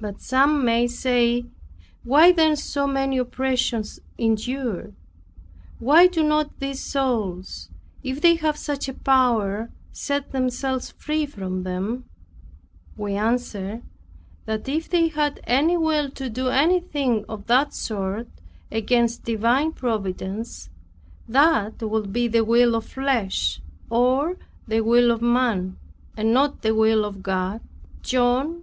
[0.00, 1.44] But some may say,
[2.02, 4.92] Why then so many oppressions endured?
[5.78, 7.68] Why do not these souls,
[8.02, 12.06] if they have such a power, set themselves free from them?
[12.96, 13.82] We answer
[14.46, 18.26] that if they had any will to do anything of that sort,
[18.72, 20.70] against divine providence,
[21.28, 23.60] that would be the will of flesh,
[23.90, 25.78] or the will of man,
[26.16, 27.60] and not the will of God,
[28.02, 28.46] John